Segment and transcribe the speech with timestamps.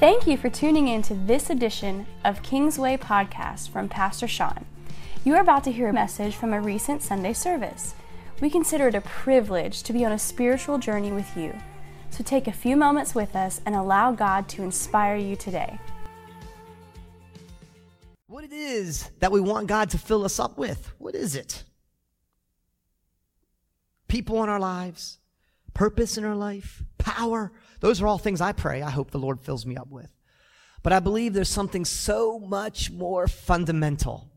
[0.00, 4.64] Thank you for tuning in to this edition of Kingsway Podcast from Pastor Sean.
[5.24, 7.94] You are about to hear a message from a recent Sunday service.
[8.40, 11.54] We consider it a privilege to be on a spiritual journey with you.
[12.08, 15.78] So take a few moments with us and allow God to inspire you today.
[18.26, 20.94] What it is that we want God to fill us up with.
[20.96, 21.62] What is it?
[24.08, 25.18] People in our lives,
[25.74, 27.52] purpose in our life, power.
[27.80, 28.82] Those are all things I pray.
[28.82, 30.10] I hope the Lord fills me up with.
[30.82, 34.30] But I believe there's something so much more fundamental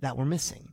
[0.00, 0.68] that we're missing.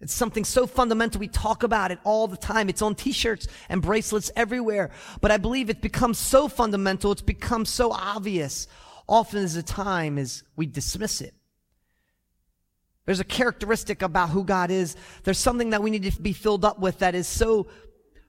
[0.00, 1.20] It's something so fundamental.
[1.20, 2.68] We talk about it all the time.
[2.68, 4.90] It's on t-shirts and bracelets everywhere.
[5.20, 7.12] But I believe it becomes so fundamental.
[7.12, 8.66] It's become so obvious.
[9.08, 11.34] Often as a time as we dismiss it.
[13.04, 14.96] There's a characteristic about who God is.
[15.22, 17.68] There's something that we need to be filled up with that is so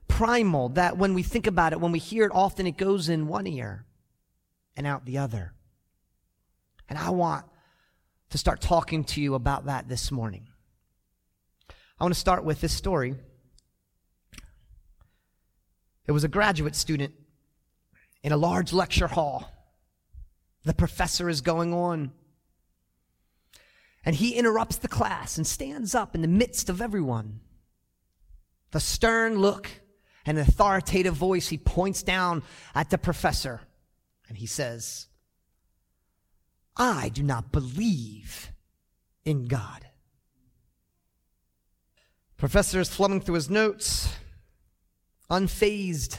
[0.08, 3.26] primal that when we think about it, when we hear it, often it goes in
[3.26, 3.84] one ear
[4.76, 5.52] and out the other.
[6.88, 7.46] And I want
[8.30, 10.48] to start talking to you about that this morning.
[11.98, 13.14] I want to start with this story.
[16.06, 17.14] It was a graduate student
[18.22, 19.50] in a large lecture hall.
[20.64, 22.12] The professor is going on.
[24.04, 27.40] And he interrupts the class and stands up in the midst of everyone.
[28.72, 29.70] The stern look
[30.26, 32.42] and authoritative voice, he points down
[32.74, 33.60] at the professor
[34.28, 35.06] and he says,
[36.76, 38.50] I do not believe
[39.24, 39.86] in God.
[42.36, 44.14] Professor is flumming through his notes,
[45.30, 46.18] unfazed.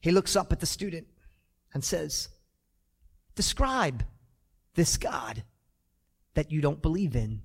[0.00, 1.06] He looks up at the student
[1.74, 2.28] and says,
[3.34, 4.04] Describe
[4.74, 5.42] this God
[6.34, 7.42] that you don't believe in.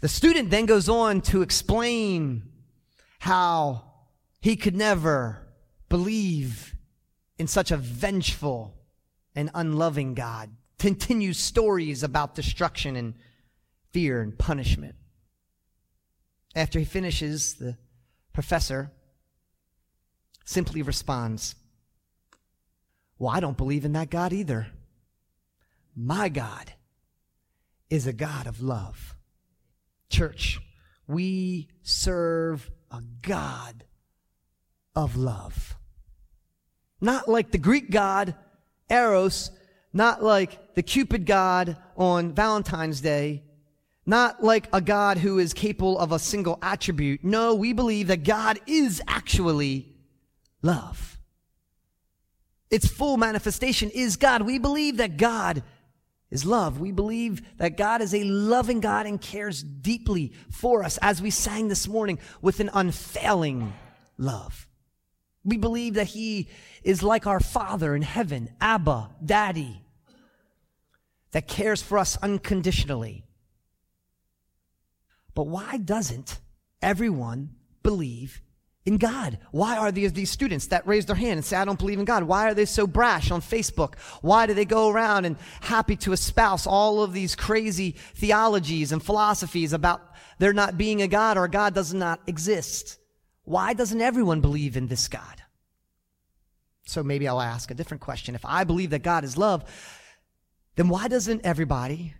[0.00, 2.44] The student then goes on to explain
[3.18, 3.84] how
[4.40, 5.46] he could never
[5.88, 6.74] believe
[7.38, 8.74] in such a vengeful
[9.34, 10.50] and unloving God.
[10.78, 13.14] Continues stories about destruction and
[13.92, 14.94] fear and punishment.
[16.54, 17.76] After he finishes, the
[18.32, 18.90] professor
[20.46, 21.54] simply responds,
[23.18, 24.68] Well, I don't believe in that God either.
[25.94, 26.72] My God
[27.90, 29.14] is a God of love.
[30.10, 30.60] Church,
[31.06, 33.84] we serve a God
[34.94, 35.76] of love.
[37.00, 38.34] Not like the Greek God,
[38.90, 39.50] Eros,
[39.92, 43.44] not like the Cupid God on Valentine's Day,
[44.04, 47.24] not like a God who is capable of a single attribute.
[47.24, 49.94] No, we believe that God is actually
[50.62, 51.18] love.
[52.70, 54.42] Its full manifestation is God.
[54.42, 55.62] We believe that God
[56.30, 56.80] is love.
[56.80, 61.30] We believe that God is a loving God and cares deeply for us, as we
[61.30, 63.72] sang this morning, with an unfailing
[64.16, 64.66] love.
[65.44, 66.48] We believe that He
[66.82, 69.82] is like our Father in heaven, Abba, Daddy,
[71.32, 73.24] that cares for us unconditionally.
[75.34, 76.38] But why doesn't
[76.82, 78.42] everyone believe
[78.86, 79.38] in God?
[79.50, 82.04] Why are these, these students that raise their hand and say, I don't believe in
[82.04, 82.22] God?
[82.24, 83.98] Why are they so brash on Facebook?
[84.22, 89.02] Why do they go around and happy to espouse all of these crazy theologies and
[89.02, 90.02] philosophies about
[90.38, 92.98] there not being a God or God does not exist?
[93.44, 95.42] Why doesn't everyone believe in this God?
[96.86, 98.34] So maybe I'll ask a different question.
[98.34, 99.64] If I believe that God is love,
[100.76, 102.14] then why doesn't everybody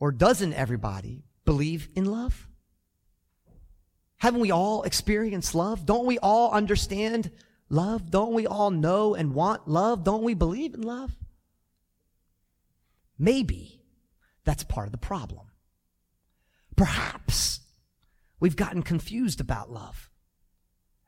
[0.00, 2.48] or doesn't everybody believe in love?
[4.24, 5.84] Haven't we all experienced love?
[5.84, 7.30] Don't we all understand
[7.68, 8.10] love?
[8.10, 10.02] Don't we all know and want love?
[10.02, 11.14] Don't we believe in love?
[13.18, 13.82] Maybe
[14.42, 15.48] that's part of the problem.
[16.74, 17.60] Perhaps
[18.40, 20.08] we've gotten confused about love.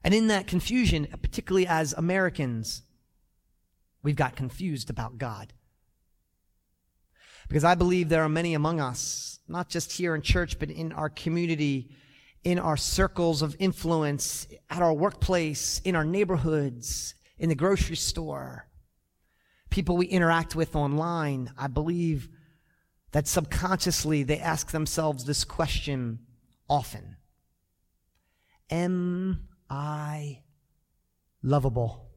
[0.04, 2.82] And in that confusion, particularly as Americans,
[4.02, 5.54] we've got confused about God.
[7.48, 10.92] Because I believe there are many among us, not just here in church, but in
[10.92, 11.96] our community,
[12.46, 18.68] in our circles of influence, at our workplace, in our neighborhoods, in the grocery store,
[19.68, 21.50] people we interact with online.
[21.58, 22.28] I believe
[23.10, 26.20] that subconsciously they ask themselves this question
[26.70, 27.16] often
[28.70, 30.42] Am I
[31.42, 32.08] lovable?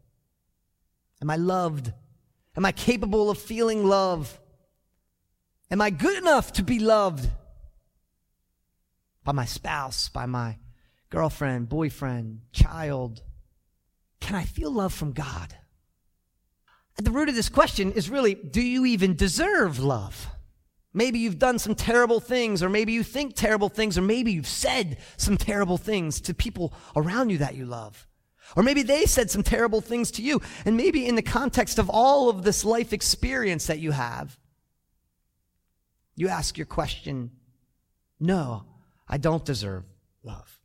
[1.24, 1.92] Am I loved?
[2.56, 4.40] Am I capable of feeling love?
[5.72, 7.28] Am I good enough to be loved
[9.30, 10.58] by my spouse, by my
[11.12, 13.22] girlfriend, boyfriend, child?
[14.20, 15.56] Can I feel love from God?
[16.98, 20.30] At the root of this question is really do you even deserve love?
[20.96, 24.48] Maybe you've done some terrible things, or maybe you think terrible things, or maybe you've
[24.48, 28.08] said some terrible things to people around you that you love.
[28.56, 30.42] Or maybe they said some terrible things to you.
[30.66, 34.40] And maybe in the context of all of this life experience that you have,
[36.16, 37.30] you ask your question,
[38.20, 38.66] no,
[39.10, 39.84] I don't deserve
[40.24, 40.60] love.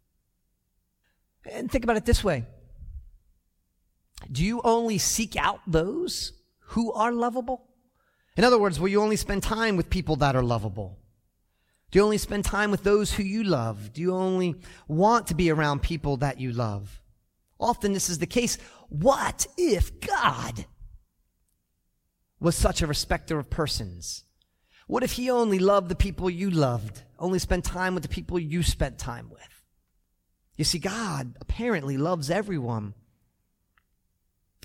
[1.51, 2.45] And think about it this way.
[4.31, 7.67] Do you only seek out those who are lovable?
[8.37, 10.99] In other words, will you only spend time with people that are lovable?
[11.91, 13.93] Do you only spend time with those who you love?
[13.93, 14.57] Do you only
[14.89, 17.01] want to be around people that you love?
[17.61, 18.59] Often this is the case.
[18.89, 20.67] What if God
[22.41, 24.25] was such a respecter of persons?
[24.87, 28.39] What if he only loved the people you loved, only spent time with the people
[28.39, 29.63] you spent time with?
[30.57, 32.95] You see, God apparently loves everyone.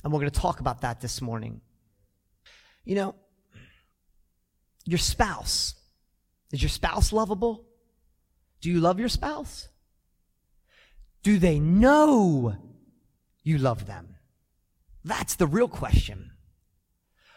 [0.04, 1.62] And we're going to talk about that this morning.
[2.84, 3.16] You know,
[4.86, 5.76] your spouse,
[6.52, 7.66] is your spouse lovable?
[8.62, 9.70] Do you love your spouse?
[11.24, 12.56] Do they know
[13.44, 14.16] you love them?
[15.04, 16.32] That's the real question.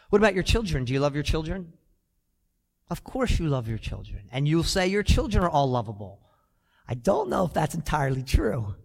[0.09, 0.85] What about your children?
[0.85, 1.73] Do you love your children?
[2.89, 4.23] Of course you love your children.
[4.31, 6.19] And you'll say your children are all lovable.
[6.87, 8.75] I don't know if that's entirely true.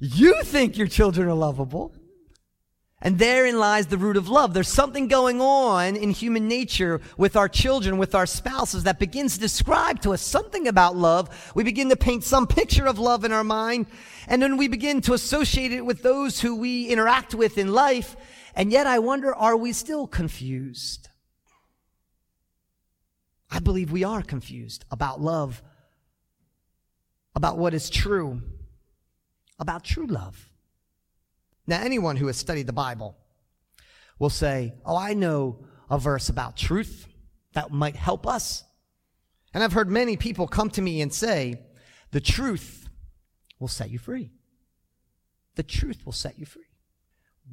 [0.00, 1.94] You think your children are lovable.
[3.00, 4.54] And therein lies the root of love.
[4.54, 9.34] There's something going on in human nature with our children, with our spouses that begins
[9.34, 11.52] to describe to us something about love.
[11.54, 13.86] We begin to paint some picture of love in our mind.
[14.26, 18.16] And then we begin to associate it with those who we interact with in life.
[18.54, 21.10] And yet I wonder, are we still confused?
[23.54, 25.62] I believe we are confused about love,
[27.36, 28.42] about what is true,
[29.60, 30.50] about true love.
[31.64, 33.16] Now, anyone who has studied the Bible
[34.18, 37.06] will say, Oh, I know a verse about truth
[37.52, 38.64] that might help us.
[39.54, 41.60] And I've heard many people come to me and say,
[42.10, 42.88] The truth
[43.60, 44.32] will set you free.
[45.54, 46.72] The truth will set you free.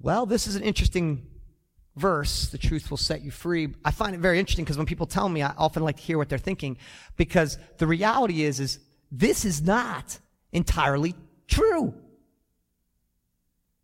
[0.01, 1.27] Well, this is an interesting
[1.95, 3.73] verse, the truth will set you free.
[3.83, 6.17] I find it very interesting because when people tell me, I often like to hear
[6.17, 6.77] what they're thinking
[7.17, 8.79] because the reality is, is
[9.11, 10.19] this is not
[10.51, 11.15] entirely
[11.47, 11.93] true.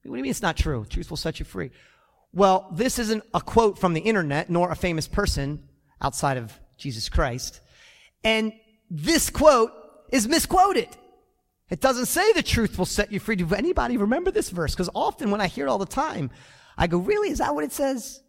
[0.08, 0.86] What do you mean it's not true?
[0.90, 1.72] Truth will set you free.
[2.34, 5.68] Well, this isn't a quote from the internet, nor a famous person
[6.02, 7.62] outside of Jesus Christ.
[8.24, 8.54] And
[8.90, 9.72] this quote
[10.12, 10.88] is misquoted.
[11.70, 13.36] It doesn't say the truth will set you free.
[13.36, 14.74] Do anybody remember this verse?
[14.74, 16.32] Because often when I hear it all the time,
[16.78, 17.30] I go, really?
[17.30, 18.22] Is that what it says?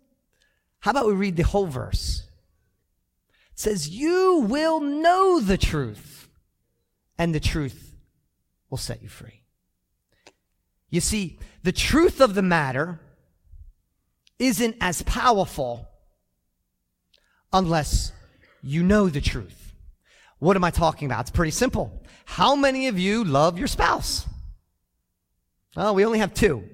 [0.80, 2.22] How about we read the whole verse?
[3.52, 6.28] It says, you will know the truth
[7.18, 7.96] and the truth
[8.70, 9.42] will set you free.
[10.90, 13.00] You see, the truth of the matter
[14.38, 15.88] isn't as powerful
[17.52, 18.12] unless
[18.62, 19.74] you know the truth.
[20.38, 21.22] What am I talking about?
[21.22, 22.02] It's pretty simple.
[22.24, 24.26] How many of you love your spouse?
[25.76, 26.64] Oh, we only have two.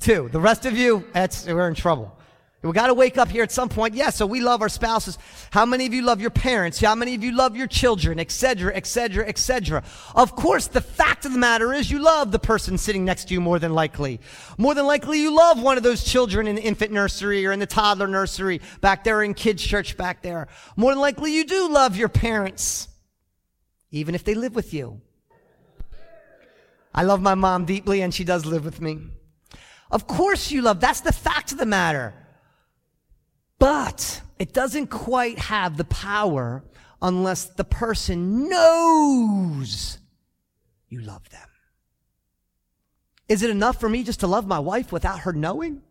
[0.00, 0.28] Two.
[0.30, 2.18] The rest of you, that's, we're in trouble.
[2.60, 3.94] We got to wake up here at some point.
[3.94, 5.16] Yeah, so we love our spouses.
[5.52, 6.80] How many of you love your parents?
[6.80, 9.84] How many of you love your children, etc., etc., etc.?
[10.16, 13.34] Of course, the fact of the matter is you love the person sitting next to
[13.34, 14.20] you more than likely.
[14.58, 17.60] More than likely you love one of those children in the infant nursery or in
[17.60, 20.48] the toddler nursery back there in kids church back there.
[20.74, 22.88] More than likely you do love your parents,
[23.92, 25.00] even if they live with you.
[26.92, 28.98] I love my mom deeply and she does live with me.
[29.90, 30.80] Of course you love.
[30.80, 32.14] That's the fact of the matter.
[33.58, 36.64] But it doesn't quite have the power
[37.00, 39.98] unless the person knows
[40.88, 41.48] you love them.
[43.28, 45.82] Is it enough for me just to love my wife without her knowing?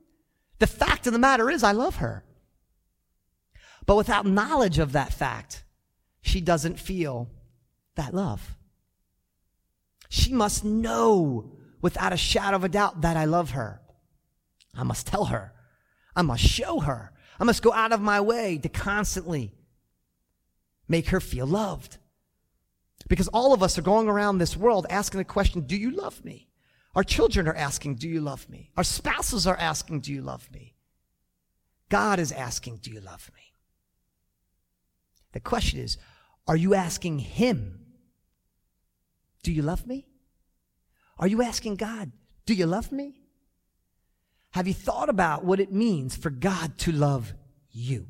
[0.59, 2.23] The fact of the matter is, I love her.
[3.85, 5.63] But without knowledge of that fact,
[6.21, 7.29] she doesn't feel
[7.95, 8.57] that love.
[10.09, 11.51] She must know
[11.81, 13.81] without a shadow of a doubt that I love her.
[14.77, 15.53] I must tell her.
[16.15, 17.11] I must show her.
[17.39, 19.53] I must go out of my way to constantly
[20.87, 21.97] make her feel loved.
[23.07, 26.23] Because all of us are going around this world asking the question, Do you love
[26.23, 26.47] me?
[26.95, 28.71] Our children are asking, Do you love me?
[28.77, 30.75] Our spouses are asking, Do you love me?
[31.89, 33.53] God is asking, Do you love me?
[35.31, 35.97] The question is,
[36.47, 37.79] Are you asking Him,
[39.43, 40.07] Do you love me?
[41.19, 42.11] Are you asking God,
[42.45, 43.26] Do you love me?
[44.57, 47.35] Have you thought about what it means for God to love
[47.69, 48.07] you?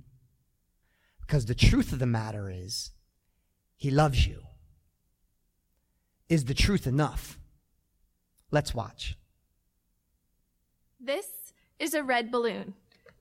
[1.20, 2.92] Because the truth of the matter is,
[3.76, 4.44] He loves you.
[6.30, 7.38] Is the truth enough?
[8.50, 9.18] Let's watch.
[11.02, 11.28] This
[11.80, 12.76] is a red balloon.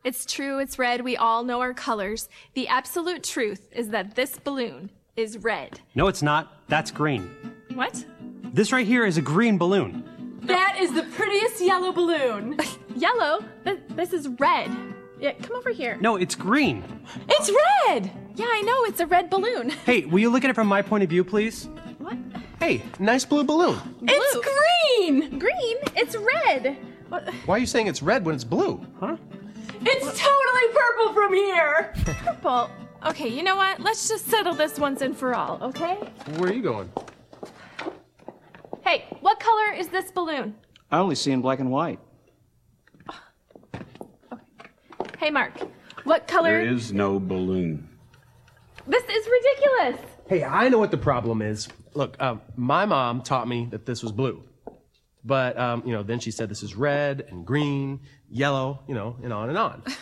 [0.04, 1.00] It's true, it's red.
[1.00, 2.28] We all know our colors.
[2.54, 5.80] The absolute truth is that this balloon is red.
[5.96, 6.68] No, it's not.
[6.68, 7.28] That's green.
[7.74, 8.04] What?
[8.52, 10.04] This right here is a green balloon.
[10.42, 12.56] That is the prettiest yellow balloon.
[12.96, 13.44] Yellow?
[13.64, 14.70] Th- this is red.
[15.20, 15.96] Yeah, come over here.
[16.00, 16.82] No, it's green.
[17.28, 17.50] It's
[17.88, 18.10] red!
[18.34, 19.70] Yeah, I know, it's a red balloon.
[19.86, 21.68] Hey, will you look at it from my point of view, please?
[21.98, 22.16] What?
[22.58, 23.78] Hey, nice blue balloon.
[24.02, 25.38] It's green!
[25.38, 25.76] Green?
[25.94, 26.76] It's red.
[27.08, 27.32] What?
[27.46, 28.84] Why are you saying it's red when it's blue?
[29.00, 29.16] Huh?
[29.80, 31.94] It's totally purple from here.
[32.24, 32.70] Purple.
[33.06, 33.78] Okay, you know what?
[33.80, 35.94] Let's just settle this once and for all, okay?
[36.38, 36.90] Where are you going?
[38.84, 40.54] Hey, what color is this balloon?
[40.90, 42.00] I only see in black and white.
[45.18, 45.58] Hey, Mark.
[46.04, 46.50] What color?
[46.50, 47.88] There is no balloon.
[48.86, 50.06] This is ridiculous.
[50.28, 51.68] Hey, I know what the problem is.
[51.94, 54.44] Look, um, my mom taught me that this was blue.
[55.26, 59.16] But, um, you know, then she said this is red and green, yellow, you know,
[59.22, 59.82] and on and on.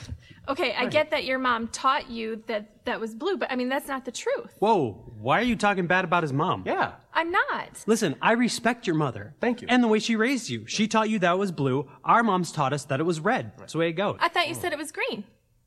[0.47, 3.71] Okay, I get that your mom taught you that that was blue, but I mean,
[3.71, 4.55] that's not the truth.
[4.59, 6.65] Whoa, why are you talking bad about his mom?
[6.67, 6.93] Yeah.
[7.15, 7.83] I'm not.
[7.87, 9.35] Listen, I respect your mother.
[9.41, 9.69] Thank you.
[9.71, 10.67] And the way she raised you.
[10.67, 11.89] She taught you that it was blue.
[12.05, 13.53] Our moms taught us that it was red.
[13.57, 14.19] That's the way it goes.
[14.21, 15.25] I thought you said it was green.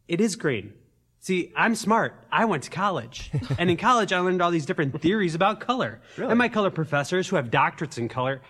[0.08, 0.74] It is green.
[1.20, 2.14] See, I'm smart.
[2.32, 3.32] I went to college.
[3.58, 6.02] and in college, I learned all these different theories about color.
[6.18, 8.42] And my color professors who have doctorates in color.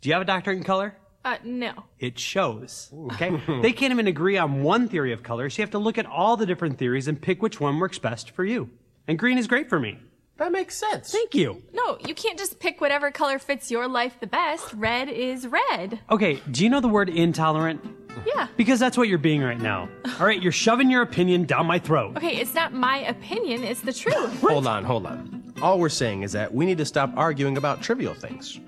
[0.00, 0.94] Do you have a doctorate in color?
[1.24, 1.72] Uh, no.
[1.98, 2.92] It shows.
[3.12, 3.30] Okay?
[3.62, 6.06] they can't even agree on one theory of color, so you have to look at
[6.06, 8.70] all the different theories and pick which one works best for you.
[9.08, 9.98] And green is great for me.
[10.36, 11.10] That makes sense.
[11.10, 11.60] Thank you.
[11.72, 14.72] No, you can't just pick whatever color fits your life the best.
[14.72, 15.98] Red is red.
[16.10, 17.84] Okay, do you know the word intolerant?
[18.24, 18.46] Yeah.
[18.56, 19.88] Because that's what you're being right now.
[20.20, 22.16] All right, you're shoving your opinion down my throat.
[22.16, 24.40] Okay, it's not my opinion, it's the truth.
[24.40, 25.52] Hold on, hold on.
[25.60, 28.60] All we're saying is that we need to stop arguing about trivial things.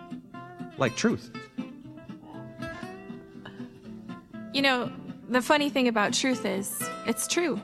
[0.81, 1.31] Like truth.
[4.55, 4.91] You know,
[5.29, 7.61] the funny thing about truth is, it's true,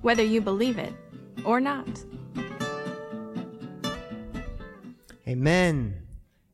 [0.00, 0.94] whether you believe it
[1.44, 1.88] or not.
[5.26, 5.98] Amen.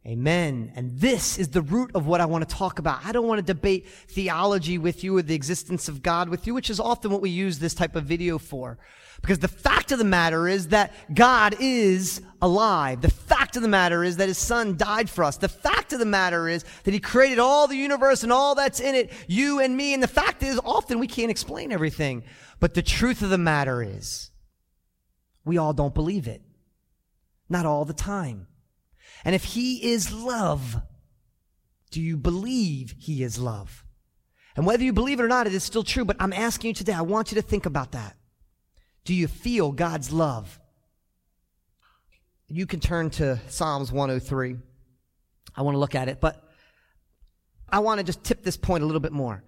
[0.06, 0.72] Amen.
[0.74, 3.04] And this is the root of what I want to talk about.
[3.04, 6.54] I don't want to debate theology with you or the existence of God with you,
[6.54, 8.78] which is often what we use this type of video for.
[9.20, 13.00] Because the fact of the matter is that God is alive.
[13.00, 15.36] The fact of the matter is that his son died for us.
[15.36, 18.80] The fact of the matter is that he created all the universe and all that's
[18.80, 19.92] in it, you and me.
[19.92, 22.22] And the fact is often we can't explain everything.
[22.60, 24.30] But the truth of the matter is
[25.44, 26.42] we all don't believe it.
[27.48, 28.46] Not all the time.
[29.24, 30.80] And if he is love,
[31.90, 33.84] do you believe he is love?
[34.54, 36.04] And whether you believe it or not, it is still true.
[36.04, 38.16] But I'm asking you today, I want you to think about that.
[39.08, 40.60] Do you feel God's love?
[42.46, 44.56] You can turn to Psalms 103.
[45.56, 46.46] I want to look at it, but
[47.70, 49.42] I want to just tip this point a little bit more.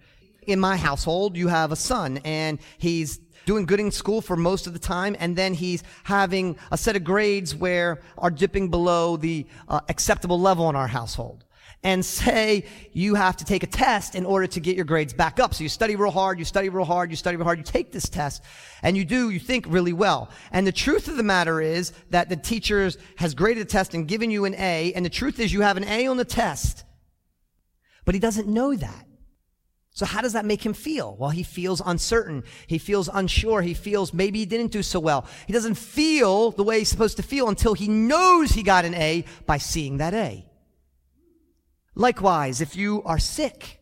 [0.47, 4.67] In my household, you have a son, and he's doing good in school for most
[4.67, 9.19] of the time, and then he's having a set of grades where are dipping below
[9.19, 11.45] the uh, acceptable level in our household.
[11.83, 15.41] And say you have to take a test in order to get your grades back
[15.41, 15.55] up.
[15.55, 17.91] So you study real hard, you study real hard, you study real hard, you take
[17.91, 18.43] this test,
[18.83, 20.29] and you do, you think really well.
[20.53, 24.07] And the truth of the matter is that the teacher has graded the test and
[24.07, 26.85] given you an A, and the truth is you have an A on the test,
[28.05, 29.07] but he doesn't know that.
[29.93, 31.17] So how does that make him feel?
[31.19, 32.45] Well, he feels uncertain.
[32.67, 33.63] He feels unsure.
[33.63, 35.27] He feels maybe he didn't do so well.
[35.47, 38.95] He doesn't feel the way he's supposed to feel until he knows he got an
[38.95, 40.47] A by seeing that A.
[41.95, 43.81] Likewise, if you are sick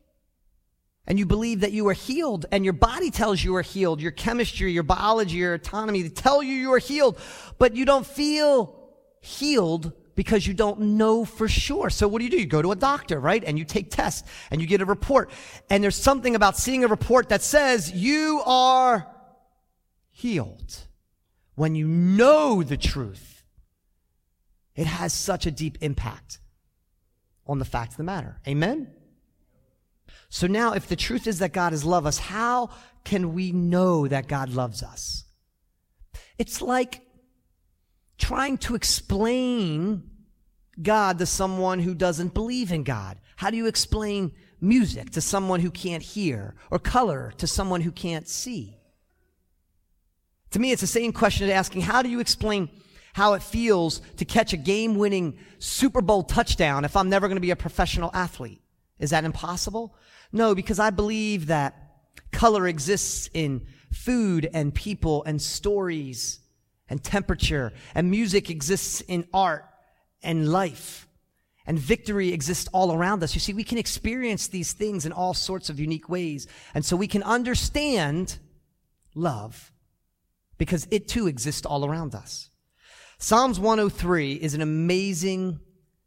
[1.07, 4.11] and you believe that you are healed and your body tells you are healed, your
[4.11, 7.19] chemistry, your biology, your autonomy they tell you you are healed,
[7.59, 11.91] but you don't feel healed because you don't know for sure.
[11.91, 12.38] So what do you do?
[12.38, 13.45] You go to a doctor, right?
[13.45, 15.31] And you take tests and you get a report.
[15.71, 19.07] And there's something about seeing a report that says you are
[20.11, 20.87] healed.
[21.55, 23.45] When you know the truth,
[24.75, 26.41] it has such a deep impact
[27.49, 28.40] on the facts of the matter.
[28.47, 28.93] Amen?
[30.28, 32.71] So now, if the truth is that God has loved us, how
[33.05, 35.25] can we know that God loves us?
[36.38, 37.00] It's like
[38.19, 40.11] trying to explain
[40.81, 43.19] God to someone who doesn't believe in God.
[43.37, 47.93] How do you explain music to someone who can't hear or color to someone who
[47.93, 48.76] can't see?
[50.50, 52.69] To me, it's the same question as asking, how do you explain
[53.19, 57.37] how it feels to catch a game winning Super Bowl touchdown if I'm never going
[57.37, 58.63] to be a professional athlete?
[59.01, 59.97] Is that impossible?
[60.31, 61.75] No, because I believe that
[62.31, 66.39] color exists in food and people and stories
[66.89, 69.65] and temperature, and music exists in art
[70.23, 71.09] and life.
[71.67, 73.35] And victory exists all around us.
[73.35, 76.47] You see, we can experience these things in all sorts of unique ways.
[76.73, 78.39] And so we can understand
[79.15, 79.73] love
[80.57, 82.49] because it too exists all around us.
[83.21, 85.59] Psalms 103 is an amazing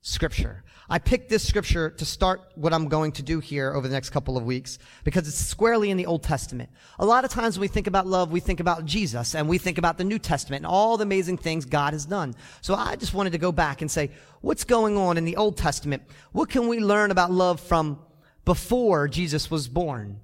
[0.01, 0.63] scripture.
[0.89, 4.11] I picked this scripture to start what I'm going to do here over the next
[4.11, 6.69] couple of weeks because it's squarely in the Old Testament.
[6.99, 9.57] A lot of times when we think about love, we think about Jesus and we
[9.57, 12.33] think about the New Testament and all the amazing things God has done.
[12.61, 15.57] So I just wanted to go back and say, what's going on in the Old
[15.57, 16.03] Testament?
[16.31, 17.99] What can we learn about love from
[18.45, 20.21] before Jesus was born?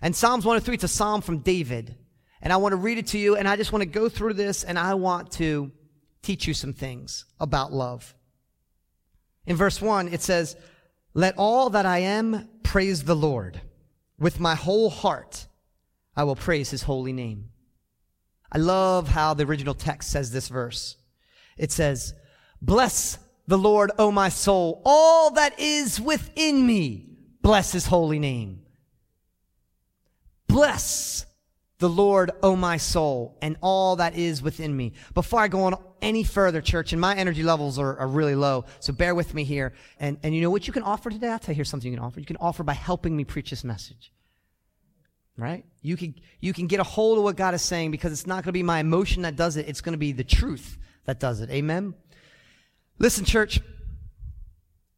[0.00, 1.94] And Psalms 103, it's a psalm from David.
[2.44, 4.34] And I want to read it to you and I just want to go through
[4.34, 5.72] this and I want to
[6.22, 8.14] teach you some things about love.
[9.46, 10.54] In verse 1, it says,
[11.14, 13.62] Let all that I am praise the Lord.
[14.18, 15.46] With my whole heart,
[16.14, 17.48] I will praise his holy name.
[18.52, 20.96] I love how the original text says this verse.
[21.56, 22.12] It says,
[22.60, 27.08] Bless the Lord, O my soul, all that is within me.
[27.40, 28.60] Bless his holy name.
[30.46, 31.26] Bless
[31.78, 34.92] the Lord, O my soul, and all that is within me.
[35.12, 38.64] Before I go on any further, church, and my energy levels are, are, really low,
[38.78, 39.72] so bear with me here.
[39.98, 41.28] And, and you know what you can offer today?
[41.28, 42.20] I'll tell you here's something you can offer.
[42.20, 44.12] You can offer by helping me preach this message.
[45.36, 45.64] Right?
[45.82, 48.44] You can, you can get a hold of what God is saying because it's not
[48.44, 49.68] going to be my emotion that does it.
[49.68, 51.50] It's going to be the truth that does it.
[51.50, 51.94] Amen?
[53.00, 53.60] Listen, church,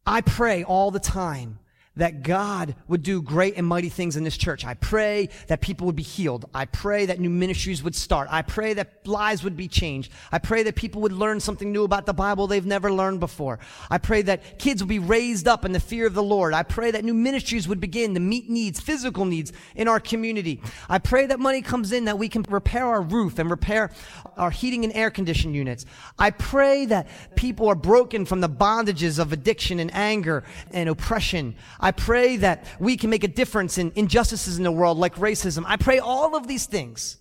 [0.04, 1.59] I pray all the time
[1.96, 4.64] that God would do great and mighty things in this church.
[4.64, 6.48] I pray that people would be healed.
[6.54, 8.28] I pray that new ministries would start.
[8.30, 10.12] I pray that lives would be changed.
[10.30, 13.58] I pray that people would learn something new about the Bible they've never learned before.
[13.90, 16.54] I pray that kids would be raised up in the fear of the Lord.
[16.54, 20.60] I pray that new ministries would begin to meet needs, physical needs in our community.
[20.88, 23.90] I pray that money comes in that we can repair our roof and repair
[24.36, 25.86] our heating and air condition units.
[26.18, 31.56] I pray that people are broken from the bondages of addiction and anger and oppression.
[31.93, 35.64] Pray that we can make a difference in injustices in the world like racism.
[35.66, 37.19] I pray all of these things.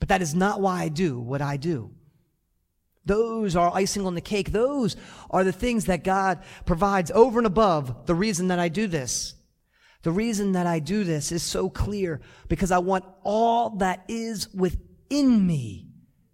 [0.00, 1.92] But that is not why I do what I do.
[3.06, 4.50] Those are icing on the cake.
[4.50, 4.96] Those
[5.30, 9.34] are the things that God provides over and above the reason that I do this.
[10.02, 14.52] The reason that I do this is so clear because I want all that is
[14.52, 15.88] within me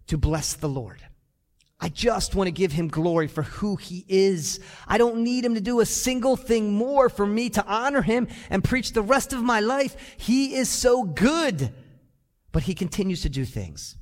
[0.07, 1.01] to bless the Lord.
[1.83, 4.59] I just want to give him glory for who he is.
[4.87, 8.27] I don't need him to do a single thing more for me to honor him
[8.51, 9.95] and preach the rest of my life.
[10.17, 11.73] He is so good,
[12.51, 13.97] but he continues to do things.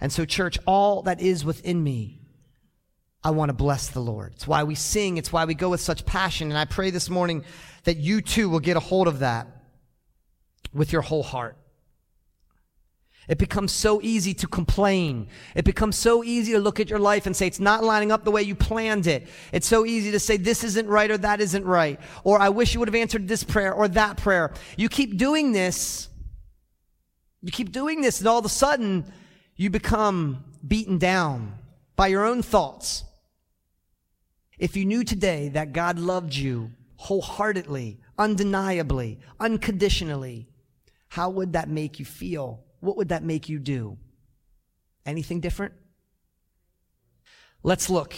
[0.00, 2.20] And so, church, all that is within me,
[3.24, 4.32] I want to bless the Lord.
[4.34, 5.18] It's why we sing.
[5.18, 6.48] It's why we go with such passion.
[6.48, 7.44] And I pray this morning
[7.84, 9.48] that you too will get a hold of that
[10.72, 11.56] with your whole heart.
[13.30, 15.28] It becomes so easy to complain.
[15.54, 18.24] It becomes so easy to look at your life and say it's not lining up
[18.24, 19.28] the way you planned it.
[19.52, 22.00] It's so easy to say this isn't right or that isn't right.
[22.24, 24.52] Or I wish you would have answered this prayer or that prayer.
[24.76, 26.08] You keep doing this.
[27.40, 29.04] You keep doing this and all of a sudden
[29.54, 31.54] you become beaten down
[31.94, 33.04] by your own thoughts.
[34.58, 40.48] If you knew today that God loved you wholeheartedly, undeniably, unconditionally,
[41.06, 42.64] how would that make you feel?
[42.80, 43.98] What would that make you do?
[45.06, 45.74] Anything different?
[47.62, 48.14] Let's look.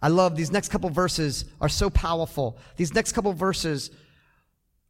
[0.00, 2.58] I love these next couple verses are so powerful.
[2.76, 3.90] These next couple verses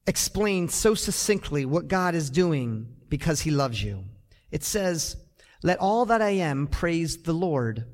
[0.07, 4.05] explain so succinctly what God is doing because he loves you.
[4.51, 5.17] It says,
[5.63, 7.85] let all that I am praise the Lord.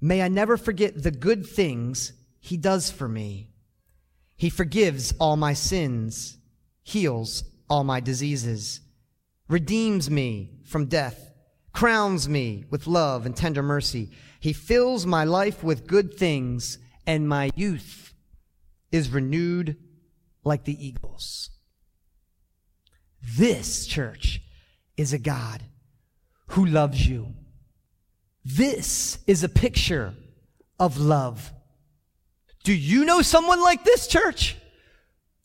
[0.00, 3.50] May I never forget the good things he does for me.
[4.36, 6.38] He forgives all my sins,
[6.82, 8.80] heals all my diseases
[9.48, 11.32] redeems me from death,
[11.72, 14.10] crowns me with love and tender mercy.
[14.40, 18.14] He fills my life with good things, and my youth
[18.92, 19.76] is renewed
[20.44, 21.50] like the eagles.
[23.22, 24.40] This church
[24.96, 25.62] is a God
[26.48, 27.34] who loves you.
[28.44, 30.14] This is a picture
[30.78, 31.52] of love.
[32.64, 34.56] Do you know someone like this church?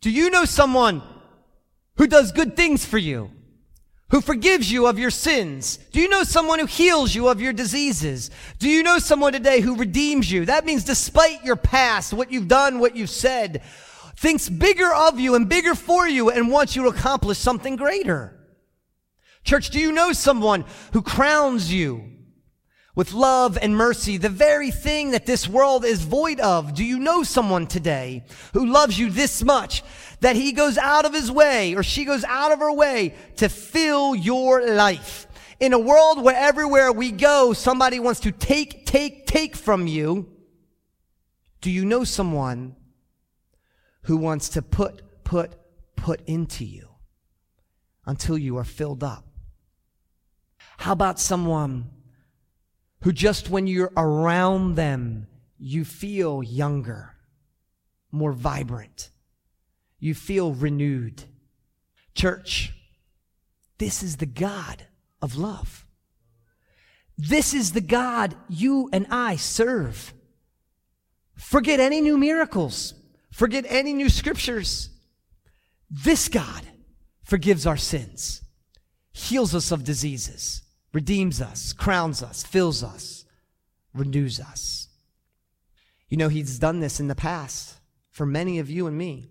[0.01, 1.01] Do you know someone
[1.97, 3.31] who does good things for you?
[4.13, 5.77] Who forgives you of your sins?
[5.91, 8.29] Do you know someone who heals you of your diseases?
[8.59, 10.45] Do you know someone today who redeems you?
[10.45, 13.63] That means despite your past, what you've done, what you've said,
[14.15, 18.39] thinks bigger of you and bigger for you and wants you to accomplish something greater.
[19.43, 22.12] Church, do you know someone who crowns you
[22.95, 26.75] with love and mercy, the very thing that this world is void of?
[26.75, 29.83] Do you know someone today who loves you this much
[30.23, 33.49] that he goes out of his way or she goes out of her way to
[33.49, 35.27] fill your life.
[35.59, 40.29] In a world where everywhere we go, somebody wants to take, take, take from you,
[41.59, 42.75] do you know someone
[44.03, 45.55] who wants to put, put,
[45.97, 46.89] put into you
[48.05, 49.25] until you are filled up?
[50.77, 51.89] How about someone
[53.03, 57.15] who just when you're around them, you feel younger,
[58.11, 59.09] more vibrant.
[59.99, 61.23] You feel renewed.
[62.15, 62.73] Church,
[63.77, 64.87] this is the God
[65.21, 65.85] of love.
[67.17, 70.13] This is the God you and I serve.
[71.35, 72.93] Forget any new miracles.
[73.31, 74.89] Forget any new scriptures.
[75.89, 76.65] This God
[77.23, 78.41] forgives our sins,
[79.11, 80.62] heals us of diseases,
[80.93, 83.25] redeems us, crowns us, fills us,
[83.93, 84.87] renews us.
[86.07, 87.79] You know, He's done this in the past
[88.11, 89.29] for many of you and me.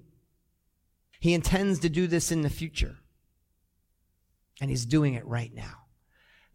[1.20, 2.96] He intends to do this in the future.
[4.60, 5.86] And He's doing it right now.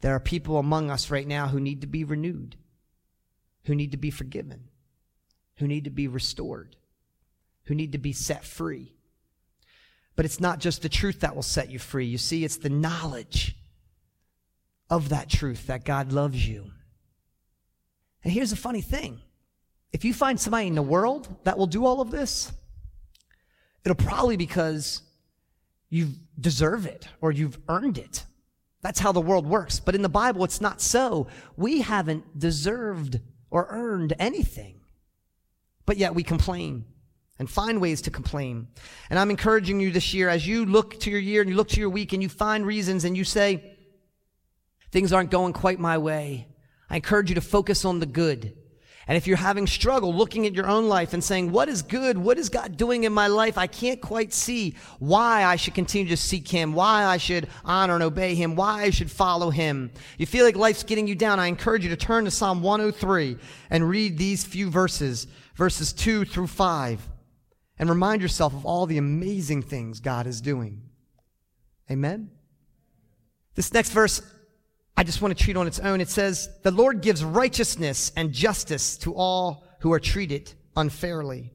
[0.01, 2.57] There are people among us right now who need to be renewed,
[3.63, 4.65] who need to be forgiven,
[5.55, 6.75] who need to be restored,
[7.63, 8.93] who need to be set free.
[10.15, 12.05] But it's not just the truth that will set you free.
[12.05, 13.56] You see, it's the knowledge
[14.89, 16.71] of that truth that God loves you.
[18.23, 19.21] And here's a funny thing
[19.93, 22.52] if you find somebody in the world that will do all of this,
[23.86, 25.02] it'll probably because
[25.89, 28.26] you deserve it or you've earned it.
[28.82, 29.80] That's how the world works.
[29.80, 31.28] But in the Bible, it's not so.
[31.56, 33.19] We haven't deserved
[33.50, 34.82] or earned anything.
[35.86, 36.86] But yet we complain
[37.39, 38.67] and find ways to complain.
[39.10, 41.69] And I'm encouraging you this year as you look to your year and you look
[41.69, 43.76] to your week and you find reasons and you say,
[44.91, 46.47] things aren't going quite my way.
[46.89, 48.54] I encourage you to focus on the good.
[49.10, 52.17] And if you're having struggle looking at your own life and saying, what is good?
[52.17, 53.58] What is God doing in my life?
[53.58, 57.95] I can't quite see why I should continue to seek Him, why I should honor
[57.95, 59.91] and obey Him, why I should follow Him.
[60.17, 61.39] You feel like life's getting you down.
[61.39, 63.38] I encourage you to turn to Psalm 103
[63.69, 67.08] and read these few verses, verses 2 through 5,
[67.80, 70.82] and remind yourself of all the amazing things God is doing.
[71.89, 72.30] Amen?
[73.56, 74.21] This next verse
[74.99, 76.01] I just want to treat on its own.
[76.01, 81.53] It says, the Lord gives righteousness and justice to all who are treated unfairly.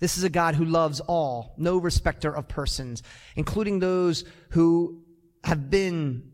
[0.00, 3.02] This is a God who loves all, no respecter of persons,
[3.36, 5.02] including those who
[5.44, 6.32] have been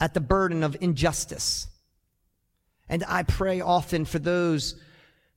[0.00, 1.68] at the burden of injustice.
[2.88, 4.80] And I pray often for those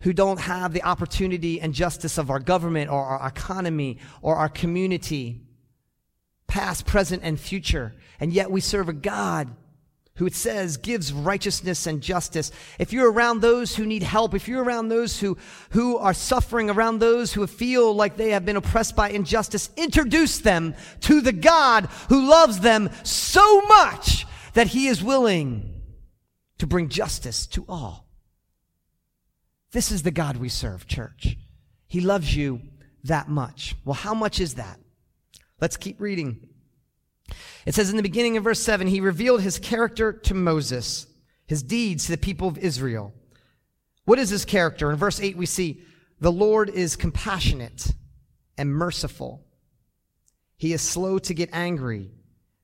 [0.01, 4.47] who don't have the opportunity and justice of our government or our economy or our
[4.47, 5.41] community,
[6.47, 7.95] past, present, and future.
[8.21, 9.53] And yet we serve a God
[10.19, 12.51] who it says gives righteousness and justice.
[12.77, 15.37] If you're around those who need help, if you're around those who,
[15.69, 20.39] who are suffering, around those who feel like they have been oppressed by injustice, introduce
[20.39, 25.81] them to the God who loves them so much that he is willing
[26.57, 28.05] to bring justice to all.
[29.71, 31.37] This is the God we serve, church.
[31.87, 32.61] He loves you
[33.05, 33.73] that much.
[33.85, 34.81] Well, how much is that?
[35.61, 36.49] Let's keep reading.
[37.65, 41.07] It says in the beginning of verse 7, he revealed his character to Moses,
[41.45, 43.13] his deeds to the people of Israel.
[44.05, 44.91] What is his character?
[44.91, 45.83] In verse 8, we see
[46.19, 47.93] the Lord is compassionate
[48.57, 49.45] and merciful.
[50.57, 52.11] He is slow to get angry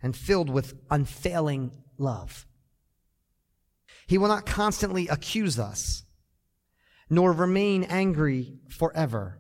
[0.02, 2.46] and filled with unfailing love.
[4.08, 6.04] He will not constantly accuse us,
[7.10, 9.40] nor remain angry forever.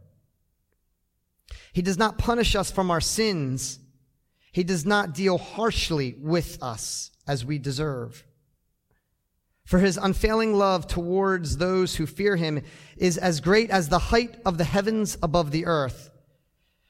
[1.74, 3.80] He does not punish us from our sins
[4.55, 8.25] he does not deal harshly with us as we deserve.
[9.65, 12.63] For his unfailing love towards those who fear him
[12.95, 16.09] is as great as the height of the heavens above the earth.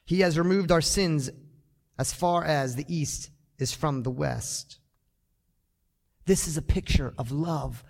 [0.06, 1.32] He has removed our sins
[1.98, 4.78] as far as the east is from the west.
[6.28, 7.84] This is a picture of love.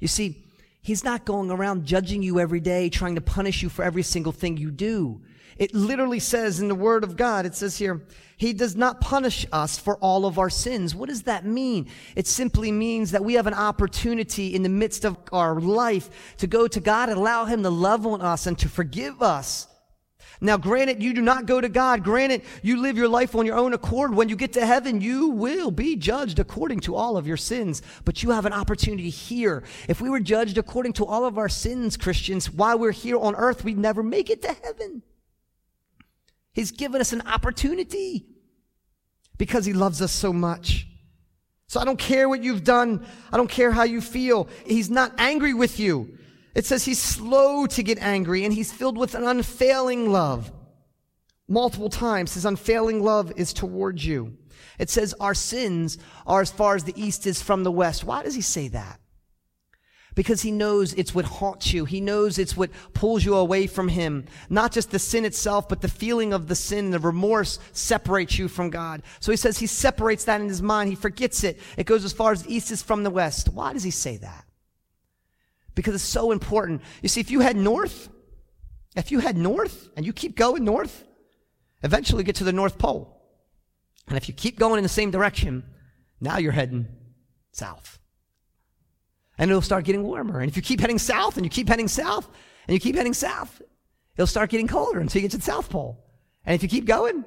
[0.00, 0.46] You see,
[0.80, 4.32] he's not going around judging you every day, trying to punish you for every single
[4.32, 5.20] thing you do.
[5.58, 9.44] It literally says in the word of God, it says here, he does not punish
[9.50, 10.94] us for all of our sins.
[10.94, 11.88] What does that mean?
[12.14, 16.46] It simply means that we have an opportunity in the midst of our life to
[16.46, 19.66] go to God and allow him to love on us and to forgive us.
[20.40, 22.04] Now, granted, you do not go to God.
[22.04, 24.14] Granted, you live your life on your own accord.
[24.14, 27.82] When you get to heaven, you will be judged according to all of your sins.
[28.04, 29.64] But you have an opportunity here.
[29.88, 33.34] If we were judged according to all of our sins, Christians, while we're here on
[33.34, 35.02] earth, we'd never make it to heaven.
[36.52, 38.26] He's given us an opportunity
[39.36, 40.86] because he loves us so much.
[41.68, 43.06] So I don't care what you've done.
[43.32, 44.48] I don't care how you feel.
[44.66, 46.17] He's not angry with you.
[46.54, 50.50] It says he's slow to get angry and he's filled with an unfailing love.
[51.48, 54.36] Multiple times, his unfailing love is towards you.
[54.78, 58.04] It says our sins are as far as the east is from the west.
[58.04, 59.00] Why does he say that?
[60.18, 61.84] because he knows it's what haunts you.
[61.84, 64.24] He knows it's what pulls you away from him.
[64.50, 68.48] Not just the sin itself, but the feeling of the sin, the remorse separates you
[68.48, 69.04] from God.
[69.20, 70.90] So he says he separates that in his mind.
[70.90, 71.60] He forgets it.
[71.76, 73.50] It goes as far as the east is from the west.
[73.50, 74.44] Why does he say that?
[75.78, 76.82] Because it's so important.
[77.02, 78.08] You see, if you head north,
[78.96, 81.04] if you head north and you keep going north,
[81.84, 83.14] eventually get to the North Pole.
[84.08, 85.62] And if you keep going in the same direction,
[86.20, 86.88] now you're heading
[87.52, 88.00] south.
[89.38, 90.40] And it'll start getting warmer.
[90.40, 92.28] And if you keep heading south and you keep heading south
[92.66, 93.62] and you keep heading south,
[94.16, 96.04] it'll start getting colder until you get to the South Pole.
[96.44, 97.24] And if you keep going,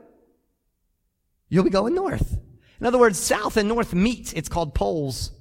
[1.48, 2.38] you'll be going north.
[2.82, 4.34] In other words, south and north meet.
[4.36, 5.32] It's called poles.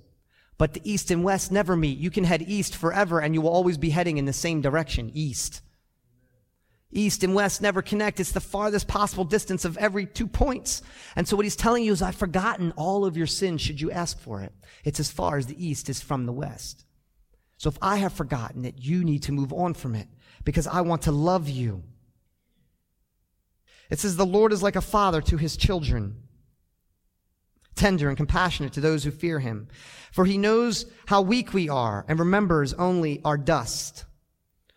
[0.60, 1.96] But the east and west never meet.
[1.96, 5.10] You can head east forever and you will always be heading in the same direction,
[5.14, 5.62] east.
[6.92, 8.20] East and west never connect.
[8.20, 10.82] It's the farthest possible distance of every two points.
[11.16, 13.90] And so what he's telling you is, I've forgotten all of your sins should you
[13.90, 14.52] ask for it.
[14.84, 16.84] It's as far as the east is from the west.
[17.56, 20.08] So if I have forgotten it, you need to move on from it
[20.44, 21.84] because I want to love you.
[23.88, 26.16] It says, the Lord is like a father to his children,
[27.74, 29.68] tender and compassionate to those who fear him.
[30.12, 34.04] For he knows how weak we are and remembers only our dust.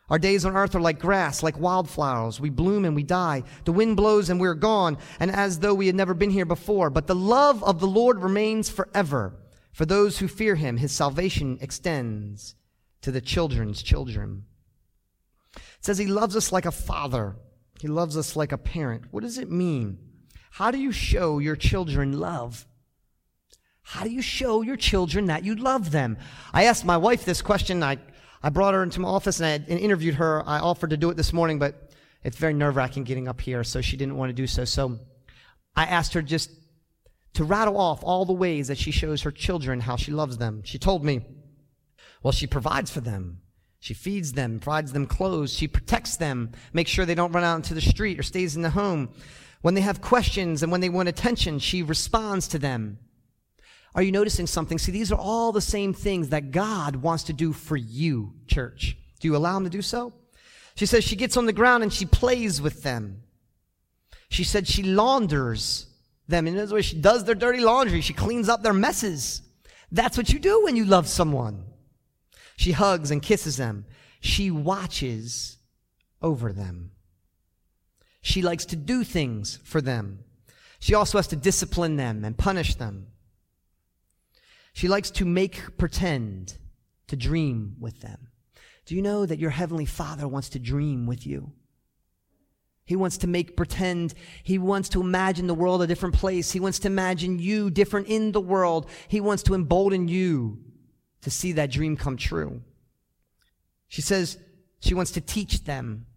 [0.10, 2.40] Our days on earth are like grass, like wildflowers.
[2.40, 3.44] We bloom and we die.
[3.66, 6.90] The wind blows and we're gone, and as though we had never been here before.
[6.90, 9.34] But the love of the Lord remains forever.
[9.72, 12.56] For those who fear him, his salvation extends
[13.02, 14.44] to the children's children.
[15.56, 17.38] It says he loves us like a father.
[17.80, 19.06] He loves us like a parent.
[19.12, 19.98] What does it mean?
[20.52, 22.68] How do you show your children love?
[23.84, 26.18] How do you show your children that you love them?
[26.54, 27.84] I asked my wife this question.
[27.84, 28.00] I
[28.44, 30.44] I brought her into my office and I had, and interviewed her.
[30.46, 31.92] I offered to do it this morning, but
[32.24, 34.66] it's very nerve wracking getting up here, so she didn't want to do so.
[34.66, 35.00] So
[35.76, 36.52] I asked her just
[37.36, 40.62] to rattle off all the ways that she shows her children how she loves them.
[40.66, 41.22] She told me,
[42.22, 43.40] well, she provides for them.
[43.80, 45.54] She feeds them, provides them clothes.
[45.54, 48.62] She protects them, makes sure they don't run out into the street or stays in
[48.62, 49.10] the home.
[49.62, 53.00] When they have questions and when they want attention, she responds to them.
[53.96, 54.78] Are you noticing something?
[54.78, 58.98] See, these are all the same things that God wants to do for you, church.
[59.20, 60.14] Do you allow him to do so?
[60.76, 63.22] She says she gets on the ground and she plays with them.
[64.30, 65.86] She said she launders
[66.28, 66.48] them.
[66.48, 68.02] In other words, she does their dirty laundry.
[68.02, 69.44] She cleans up their messes.
[69.92, 71.66] That's what you do when you love someone.
[72.58, 73.86] She hugs and kisses them.
[74.20, 75.58] She watches
[76.22, 76.92] over them.
[78.22, 80.24] She likes to do things for them.
[80.80, 83.08] She also has to discipline them and punish them.
[84.74, 86.58] She likes to make pretend,
[87.08, 88.28] to dream with them.
[88.86, 91.54] Do you know that your Heavenly Father wants to dream with you?
[92.86, 94.14] He wants to make pretend.
[94.44, 96.52] He wants to imagine the world a different place.
[96.52, 98.90] He wants to imagine you different in the world.
[99.08, 100.60] He wants to embolden you
[101.22, 102.62] to see that dream come true.
[103.88, 104.38] She says
[104.82, 106.08] she wants to teach them.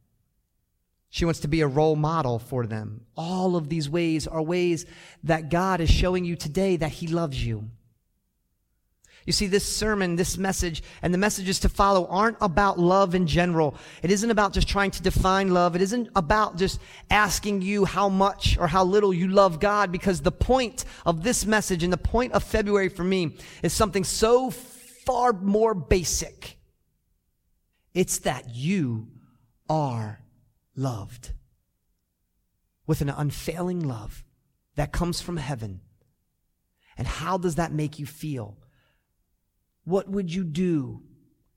[1.09, 3.03] She wants to be a role model for them.
[3.17, 4.87] All of these ways are ways
[5.23, 7.71] that God is showing you today that He loves you.
[9.27, 13.27] You see, this sermon, this message, and the messages to follow aren't about love in
[13.27, 13.77] general.
[14.03, 15.75] It isn't about just trying to define love.
[15.75, 20.21] It isn't about just asking you how much or how little you love God, because
[20.21, 24.51] the point of this message and the point of February for me is something so
[24.51, 26.57] far more basic.
[27.95, 29.09] It's that you
[29.69, 30.21] are
[30.77, 31.33] loved
[32.87, 34.25] with an unfailing love
[34.77, 35.81] that comes from heaven.
[36.97, 38.57] And how does that make you feel?
[39.87, 41.01] What would you do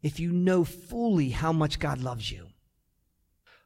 [0.04, 2.46] if you know fully how much God loves you?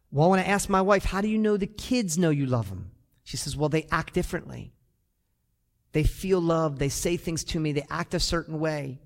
[0.10, 2.70] Well, when I asked my wife, how do you know the kids know you love
[2.70, 2.92] them?
[3.24, 4.74] She says, well, they act differently.
[5.92, 6.80] They feel love.
[6.80, 7.74] They say things to me.
[7.74, 9.02] They act a certain way.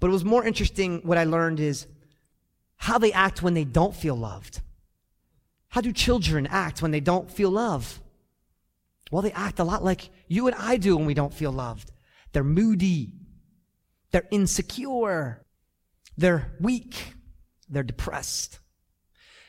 [0.00, 1.86] But it was more interesting what I learned is
[2.76, 4.62] how they act when they don't feel loved.
[5.68, 8.00] How do children act when they don't feel love?
[9.10, 11.92] Well, they act a lot like you and I do when we don't feel loved.
[12.32, 13.12] They're moody.
[14.14, 15.44] They're insecure.
[16.16, 17.14] They're weak.
[17.68, 18.60] They're depressed.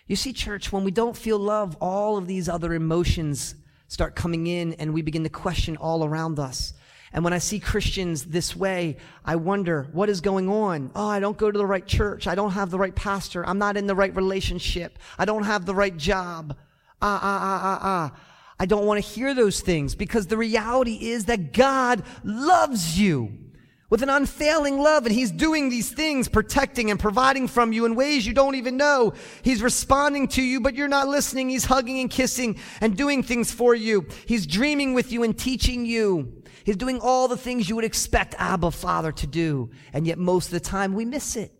[0.08, 3.54] You see, church, when we don't feel love, all of these other emotions
[3.90, 6.74] start coming in and we begin to question all around us.
[7.14, 10.90] And when I see Christians this way, I wonder, what is going on?
[10.96, 12.26] Oh, I don't go to the right church.
[12.26, 13.46] I don't have the right pastor.
[13.46, 14.98] I'm not in the right relationship.
[15.20, 16.58] I don't have the right job.
[17.04, 18.20] Ah, ah, ah, ah, ah.
[18.60, 23.45] I don't want to hear those things because the reality is that God loves you
[23.90, 27.96] with an unfailing love, and He's doing these things, protecting and providing from you in
[27.96, 29.14] ways you don't even know.
[29.44, 31.50] He's responding to you, but you're not listening.
[31.50, 34.08] He's hugging and kissing and doing things for you.
[34.26, 36.44] He's dreaming with you and teaching you.
[36.64, 40.48] He's doing all the things you would expect Abba Father to do, and yet most
[40.48, 41.52] of the time we miss it.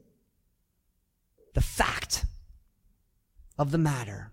[1.54, 2.26] The fact
[3.58, 4.32] of the matter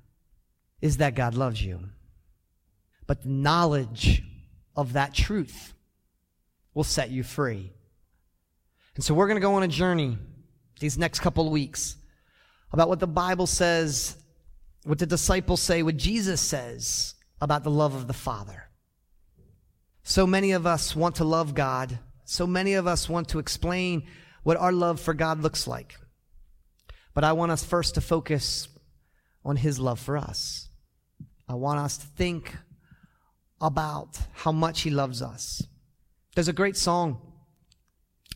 [0.81, 1.91] is that God loves you.
[3.07, 4.23] But the knowledge
[4.75, 5.75] of that truth
[6.75, 7.73] will set you free.
[8.95, 10.19] And so we're going to go on a journey
[10.81, 11.97] these next couple of weeks
[12.73, 14.17] about what the Bible says,
[14.85, 18.69] what the disciples say, what Jesus says about the love of the Father.
[20.03, 21.99] So many of us want to love God.
[22.25, 24.05] So many of us want to explain
[24.43, 25.97] what our love for God looks like.
[27.15, 28.69] But I want us first to focus
[29.45, 30.69] on His love for us.
[31.49, 32.57] I want us to think
[33.61, 35.63] about how much He loves us.
[36.35, 37.32] There's a great song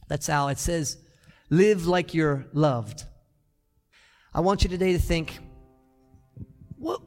[0.09, 0.99] that's how It says,
[1.51, 3.05] Live like you're loved.
[4.35, 5.38] I want you today to think,
[6.77, 7.01] what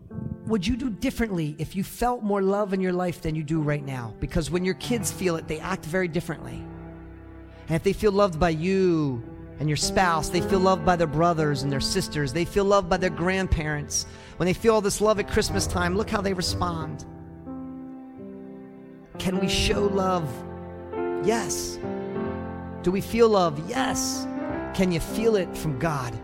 [0.48, 3.62] would you do differently if you felt more love in your life than you do
[3.62, 4.16] right now?
[4.20, 6.64] Because when your kids feel it, they act very differently.
[7.68, 9.24] And if they feel loved by you
[9.60, 12.90] and your spouse, they feel loved by their brothers and their sisters, they feel loved
[12.90, 14.08] by their grandparents.
[14.38, 17.06] When they feel all this love at Christmas time, look how they respond.
[19.20, 20.28] Can we show love?
[21.24, 21.78] Yes.
[22.84, 23.70] Do we feel love?
[23.70, 24.26] Yes.
[24.74, 26.18] Can you feel it from God?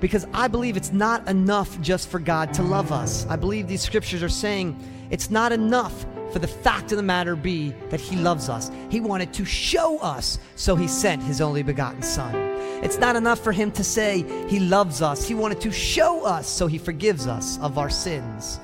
[0.00, 3.26] Because I believe it's not enough just for God to love us.
[3.28, 4.78] I believe these scriptures are saying
[5.10, 8.70] it's not enough for the fact of the matter be that He loves us.
[8.90, 12.34] He wanted to show us, so He sent His only begotten Son.
[12.82, 15.26] It's not enough for Him to say He loves us.
[15.26, 18.60] He wanted to show us, so He forgives us of our sins.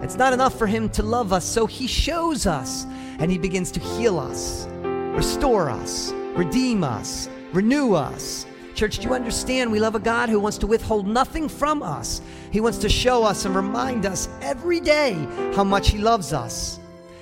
[0.00, 2.84] It's not enough for Him to love us, so He shows us
[3.18, 4.66] and He begins to heal us,
[5.14, 8.46] restore us, redeem us, renew us.
[8.74, 9.70] Church, do you understand?
[9.70, 12.22] We love a God who wants to withhold nothing from us.
[12.50, 15.12] He wants to show us and remind us every day
[15.54, 16.80] how much He loves us.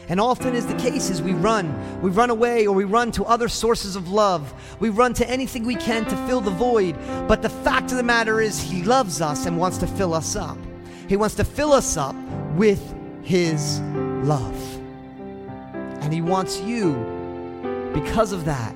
[0.09, 2.01] And often is the case is we run.
[2.03, 4.53] We run away or we run to other sources of love.
[4.81, 6.97] We run to anything we can to fill the void.
[7.29, 10.35] But the fact of the matter is He loves us and wants to fill us
[10.35, 10.59] up.
[11.09, 12.17] He wants to fill us up
[12.55, 13.81] with His
[14.25, 14.79] love.
[16.03, 16.95] And He wants you,
[17.93, 18.75] because of that,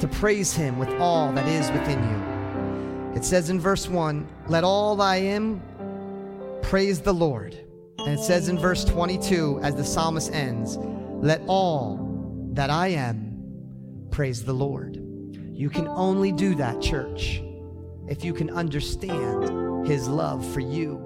[0.00, 3.16] to praise him with all that is within you.
[3.16, 5.62] It says in verse 1, Let all I am
[6.62, 7.56] praise the Lord.
[7.98, 14.08] And it says in verse 22, as the psalmist ends, Let all that I am
[14.10, 14.96] praise the Lord.
[15.52, 17.42] You can only do that, church,
[18.08, 21.02] if you can understand his love for you.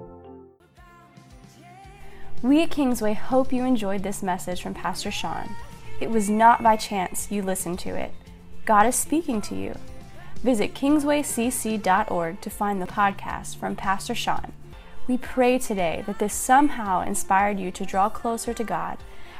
[2.41, 5.55] We at Kingsway hope you enjoyed this message from Pastor Sean.
[6.01, 8.11] It was not by chance you listened to it.
[8.65, 9.75] God is speaking to you.
[10.43, 14.53] Visit kingswaycc.org to find the podcast from Pastor Sean.
[15.07, 18.97] We pray today that this somehow inspired you to draw closer to God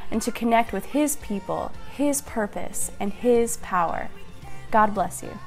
[0.09, 4.09] and to connect with His people, His purpose, and His power.
[4.71, 5.37] God bless you.